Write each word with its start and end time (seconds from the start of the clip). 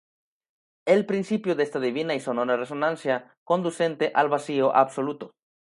el 0.87 1.05
principio 1.05 1.53
de 1.53 1.61
esta 1.61 1.79
Divina 1.79 2.15
y 2.15 2.19
Sonora 2.19 2.57
Resonancia 2.57 3.37
conducente 3.45 4.11
al 4.15 4.29
vacío 4.29 4.75
absoluto 4.75 5.35